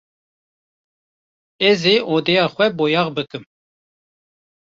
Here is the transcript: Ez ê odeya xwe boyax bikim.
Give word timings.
Ez 1.69 1.79
ê 1.93 1.95
odeya 2.13 2.45
xwe 2.53 2.65
boyax 2.77 3.07
bikim. 3.15 3.43